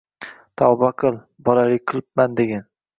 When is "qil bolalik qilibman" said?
1.03-2.39